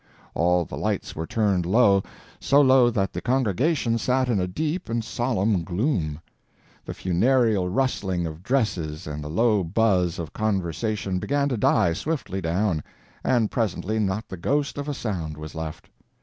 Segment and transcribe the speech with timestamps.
[0.33, 2.01] All the lights were turned low,
[2.39, 6.19] so low that the congregation sat in a deep and solemn gloom.
[6.83, 12.41] The funereal rustling of dresses and the low buzz of conversation began to die swiftly
[12.41, 12.81] down,
[13.23, 15.87] and presently not the ghost of a sound was left.